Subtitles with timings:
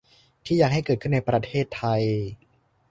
[0.45, 2.01] ที่อยากให้เกิดขึ้นในประเทศไทย